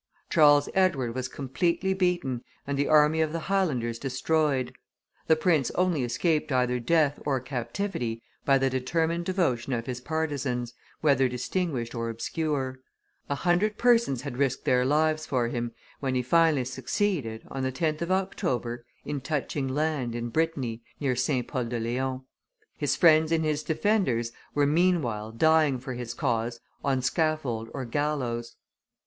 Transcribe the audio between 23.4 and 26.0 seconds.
his defenders were meanwhile dying for